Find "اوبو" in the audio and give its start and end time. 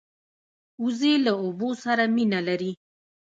1.43-1.69